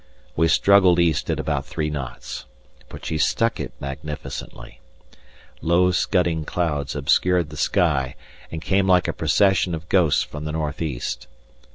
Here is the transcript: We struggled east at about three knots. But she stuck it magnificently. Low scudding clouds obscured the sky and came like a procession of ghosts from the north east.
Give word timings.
We 0.35 0.47
struggled 0.47 0.97
east 0.99 1.29
at 1.29 1.39
about 1.39 1.63
three 1.63 1.91
knots. 1.91 2.45
But 2.89 3.05
she 3.05 3.19
stuck 3.19 3.59
it 3.59 3.71
magnificently. 3.79 4.79
Low 5.61 5.91
scudding 5.91 6.43
clouds 6.43 6.95
obscured 6.95 7.51
the 7.51 7.55
sky 7.55 8.15
and 8.51 8.63
came 8.63 8.87
like 8.87 9.07
a 9.07 9.13
procession 9.13 9.75
of 9.75 9.87
ghosts 9.89 10.23
from 10.23 10.45
the 10.45 10.53
north 10.53 10.81
east. 10.81 11.27